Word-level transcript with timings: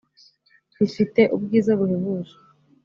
rifite 0.77 1.21
ubwiza 1.35 1.71
buhebuje 1.79 2.35